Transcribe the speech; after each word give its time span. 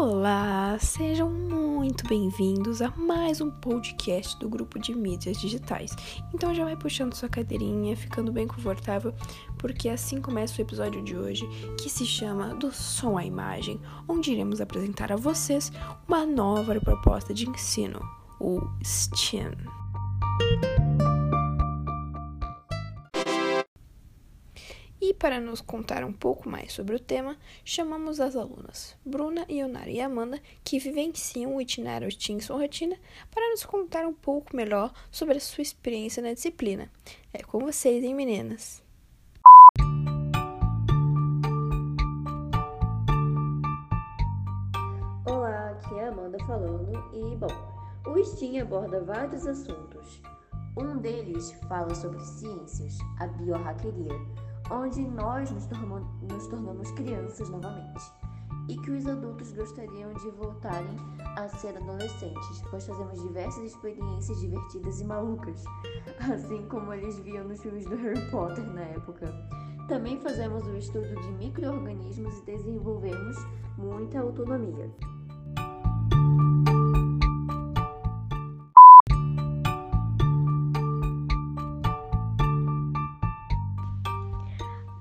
Olá, 0.00 0.78
sejam 0.78 1.28
muito 1.28 2.06
bem-vindos 2.06 2.80
a 2.80 2.88
mais 2.96 3.40
um 3.40 3.50
podcast 3.50 4.38
do 4.38 4.48
grupo 4.48 4.78
de 4.78 4.94
mídias 4.94 5.40
digitais. 5.40 5.90
Então 6.32 6.54
já 6.54 6.64
vai 6.64 6.76
puxando 6.76 7.14
sua 7.14 7.28
cadeirinha, 7.28 7.96
ficando 7.96 8.30
bem 8.30 8.46
confortável, 8.46 9.12
porque 9.58 9.88
assim 9.88 10.20
começa 10.20 10.56
o 10.56 10.64
episódio 10.64 11.02
de 11.02 11.16
hoje, 11.16 11.48
que 11.80 11.90
se 11.90 12.06
chama 12.06 12.54
Do 12.54 12.70
Som 12.70 13.18
à 13.18 13.24
Imagem, 13.24 13.80
onde 14.06 14.30
iremos 14.30 14.60
apresentar 14.60 15.10
a 15.10 15.16
vocês 15.16 15.72
uma 16.06 16.24
nova 16.24 16.80
proposta 16.80 17.34
de 17.34 17.50
ensino, 17.50 18.00
o 18.38 18.60
STEAM. 18.84 19.50
E 25.00 25.14
para 25.14 25.40
nos 25.40 25.60
contar 25.60 26.02
um 26.02 26.12
pouco 26.12 26.48
mais 26.48 26.72
sobre 26.72 26.96
o 26.96 26.98
tema, 26.98 27.36
chamamos 27.64 28.18
as 28.18 28.34
alunas 28.34 28.96
Bruna, 29.04 29.46
Ionara 29.48 29.88
e 29.88 30.00
Amanda, 30.00 30.40
que 30.64 30.80
vivenciam 30.80 31.54
o 31.54 31.60
itinerário 31.60 32.08
Tinson 32.08 32.58
Rotina, 32.58 32.96
para 33.30 33.48
nos 33.50 33.64
contar 33.64 34.04
um 34.08 34.12
pouco 34.12 34.56
melhor 34.56 34.92
sobre 35.08 35.36
a 35.36 35.40
sua 35.40 35.62
experiência 35.62 36.20
na 36.20 36.32
disciplina. 36.32 36.90
É 37.32 37.44
com 37.44 37.60
vocês, 37.60 38.02
hein, 38.02 38.12
meninas? 38.12 38.82
Olá, 45.24 45.70
aqui 45.70 45.94
é 45.94 46.06
a 46.06 46.08
Amanda 46.08 46.38
falando 46.44 46.92
e, 47.14 47.36
bom, 47.36 47.46
o 48.04 48.24
STEAM 48.24 48.62
aborda 48.62 49.00
vários 49.04 49.46
assuntos. 49.46 50.20
Um 50.76 50.98
deles 50.98 51.52
fala 51.68 51.94
sobre 51.94 52.18
ciências, 52.24 52.98
a 53.20 53.28
biohackeria, 53.28 54.47
onde 54.70 55.06
nós 55.08 55.50
nos 55.50 55.66
tornamos, 55.66 56.06
nos 56.22 56.46
tornamos 56.48 56.90
crianças 56.92 57.48
novamente 57.48 58.12
e 58.68 58.76
que 58.76 58.90
os 58.90 59.06
adultos 59.06 59.52
gostariam 59.52 60.12
de 60.12 60.30
voltarem 60.30 60.96
a 61.36 61.48
ser 61.48 61.76
adolescentes, 61.76 62.62
pois 62.70 62.86
fazemos 62.86 63.20
diversas 63.20 63.64
experiências 63.64 64.38
divertidas 64.40 65.00
e 65.00 65.04
malucas, 65.04 65.64
assim 66.32 66.66
como 66.68 66.92
eles 66.92 67.18
viam 67.20 67.44
nos 67.48 67.62
filmes 67.62 67.86
do 67.86 67.96
Harry 67.96 68.30
Potter 68.30 68.64
na 68.64 68.82
época. 68.82 69.26
Também 69.88 70.20
fazemos 70.20 70.66
o 70.66 70.76
estudo 70.76 71.18
de 71.22 71.32
microorganismos 71.32 72.38
e 72.40 72.44
desenvolvemos 72.44 73.36
muita 73.78 74.20
autonomia. 74.20 74.90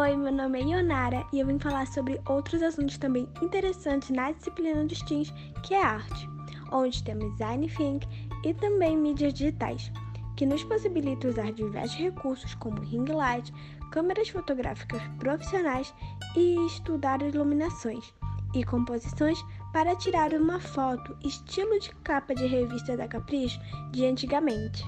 Oi, 0.00 0.16
meu 0.16 0.30
nome 0.30 0.60
é 0.60 0.62
Ionara 0.62 1.26
e 1.32 1.40
eu 1.40 1.46
vim 1.48 1.58
falar 1.58 1.84
sobre 1.88 2.20
outros 2.28 2.62
assuntos 2.62 2.98
também 2.98 3.28
interessantes 3.42 4.10
na 4.10 4.30
disciplina 4.30 4.84
dos 4.84 5.02
teens, 5.02 5.34
que 5.64 5.74
é 5.74 5.82
arte, 5.82 6.30
onde 6.70 7.02
temos 7.02 7.32
design 7.32 7.68
think 7.68 8.06
e 8.44 8.54
também 8.54 8.96
mídias 8.96 9.34
digitais, 9.34 9.90
que 10.36 10.46
nos 10.46 10.62
possibilita 10.62 11.26
usar 11.26 11.52
diversos 11.52 11.98
recursos 11.98 12.54
como 12.54 12.80
ring 12.80 13.06
light, 13.06 13.52
câmeras 13.90 14.28
fotográficas 14.28 15.02
profissionais 15.18 15.92
e 16.36 16.64
estudar 16.66 17.20
iluminações 17.20 18.14
e 18.54 18.62
composições 18.62 19.44
para 19.72 19.96
tirar 19.96 20.32
uma 20.32 20.60
foto 20.60 21.18
estilo 21.24 21.76
de 21.80 21.90
capa 22.04 22.36
de 22.36 22.46
revista 22.46 22.96
da 22.96 23.08
Capricho 23.08 23.58
de 23.90 24.06
antigamente. 24.06 24.86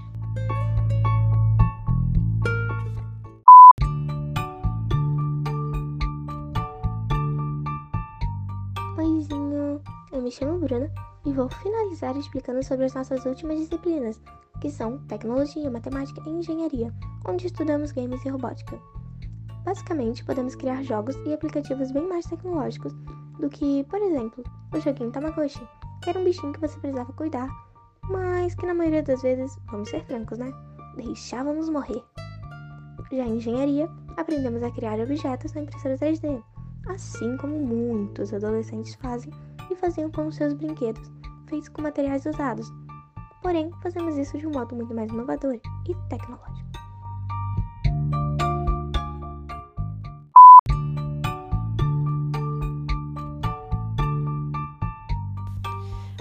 Oizinho, 9.00 9.80
eu 10.12 10.20
me 10.20 10.30
chamo 10.30 10.58
Bruna 10.58 10.92
e 11.24 11.32
vou 11.32 11.48
finalizar 11.48 12.14
explicando 12.18 12.62
sobre 12.62 12.84
as 12.84 12.92
nossas 12.92 13.24
últimas 13.24 13.58
disciplinas, 13.58 14.20
que 14.60 14.70
são 14.70 14.98
tecnologia, 15.06 15.70
matemática 15.70 16.20
e 16.26 16.32
engenharia, 16.32 16.92
onde 17.26 17.46
estudamos 17.46 17.92
games 17.92 18.22
e 18.26 18.28
robótica. 18.28 18.78
Basicamente, 19.64 20.22
podemos 20.22 20.54
criar 20.54 20.82
jogos 20.82 21.16
e 21.24 21.32
aplicativos 21.32 21.90
bem 21.92 22.06
mais 22.06 22.26
tecnológicos 22.26 22.92
do 23.38 23.48
que, 23.48 23.84
por 23.84 24.02
exemplo, 24.02 24.44
o 24.74 24.80
joguinho 24.80 25.10
Tamagotchi, 25.10 25.66
que 26.02 26.10
era 26.10 26.18
um 26.18 26.24
bichinho 26.24 26.52
que 26.52 26.60
você 26.60 26.78
precisava 26.78 27.10
cuidar, 27.14 27.48
mas 28.10 28.54
que 28.54 28.66
na 28.66 28.74
maioria 28.74 29.02
das 29.02 29.22
vezes, 29.22 29.58
vamos 29.70 29.88
ser 29.88 30.04
francos, 30.04 30.36
né? 30.36 30.52
Deixávamos 30.96 31.70
morrer. 31.70 32.04
Já 33.10 33.24
em 33.24 33.36
engenharia, 33.36 33.88
aprendemos 34.18 34.62
a 34.62 34.70
criar 34.70 35.00
objetos 35.00 35.54
na 35.54 35.62
impressora 35.62 35.96
3D, 35.96 36.44
assim 36.86 37.36
como 37.36 37.58
muitos 37.58 38.32
adolescentes 38.32 38.94
fazem 38.96 39.32
e 39.70 39.76
faziam 39.76 40.10
com 40.10 40.30
seus 40.30 40.54
brinquedos, 40.54 41.10
feitos 41.48 41.68
com 41.68 41.82
materiais 41.82 42.24
usados. 42.26 42.70
Porém, 43.42 43.70
fazemos 43.82 44.16
isso 44.16 44.38
de 44.38 44.46
um 44.46 44.50
modo 44.50 44.76
muito 44.76 44.94
mais 44.94 45.10
inovador 45.10 45.58
e 45.88 45.94
tecnológico. 46.08 46.69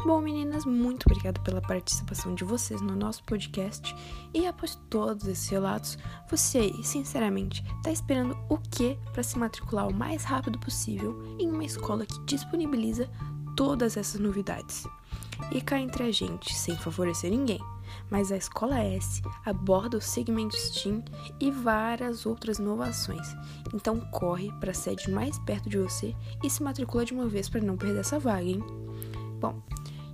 Bom, 0.06 0.22
meninas, 0.22 0.64
muito 0.66 1.06
obrigada 1.08 1.42
pela 1.42 1.62
participação 1.62 2.34
de 2.34 2.46
vocês 2.46 2.80
no 2.80 2.96
nosso 2.96 3.22
podcast. 3.26 3.94
E 4.34 4.48
após 4.48 4.76
todos 4.90 5.28
esses 5.28 5.50
relatos, 5.50 5.98
você, 6.30 6.72
sinceramente, 6.84 7.64
está 7.78 7.92
esperando 7.92 8.38
o 8.48 8.58
que 8.58 8.98
para 9.12 9.24
se 9.24 9.38
matricular 9.38 9.88
o 9.88 9.94
mais 9.94 10.24
rápido 10.24 10.58
possível 10.58 11.22
em 11.38 11.52
uma 11.52 11.66
escola 11.66 12.06
que 12.06 12.20
disponibiliza 12.26 13.10
todas 13.58 13.98
essas 13.98 14.22
novidades? 14.22 14.88
E 15.52 15.62
cá 15.62 15.80
entre 15.80 16.04
a 16.04 16.12
gente, 16.12 16.56
sem 16.56 16.78
favorecer 16.78 17.30
ninguém, 17.30 17.60
mas 18.10 18.32
a 18.32 18.38
Escola 18.38 18.80
S 18.80 19.22
aborda 19.46 19.98
o 19.98 20.02
segmento 20.02 20.56
STEAM 20.56 21.04
e 21.42 21.52
várias 21.52 22.26
outras 22.26 22.58
inovações. 22.58 23.36
Então 23.74 24.00
corre 24.12 24.52
para 24.60 24.72
a 24.72 24.74
sede 24.74 25.12
mais 25.12 25.38
perto 25.40 25.70
de 25.70 25.78
você 25.78 26.16
e 26.44 26.50
se 26.50 26.64
matricula 26.64 27.04
de 27.04 27.14
uma 27.14 27.28
vez 27.28 27.50
para 27.50 27.62
não 27.62 27.78
perder 27.78 28.00
essa 28.00 28.20
vaga, 28.20 28.44
hein? 28.44 28.64
Bom, 29.40 29.62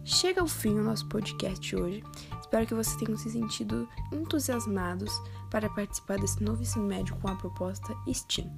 chega 0.05 0.39
ao 0.39 0.47
fim 0.47 0.79
o 0.79 0.83
nosso 0.83 1.07
podcast 1.07 1.75
hoje. 1.75 2.03
Espero 2.39 2.67
que 2.67 2.75
vocês 2.75 2.95
tenham 2.95 3.17
se 3.17 3.31
sentido 3.31 3.89
entusiasmados 4.11 5.11
para 5.49 5.69
participar 5.69 6.19
desse 6.19 6.41
novo 6.43 6.61
ensino 6.61 6.85
médio 6.85 7.15
com 7.17 7.27
a 7.27 7.35
proposta 7.35 7.95
STEAM. 8.07 8.49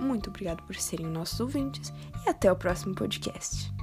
Muito 0.00 0.28
obrigado 0.28 0.62
por 0.64 0.74
serem 0.74 1.06
nossos 1.06 1.38
ouvintes 1.38 1.92
e 2.24 2.28
até 2.28 2.50
o 2.50 2.56
próximo 2.56 2.94
podcast. 2.94 3.75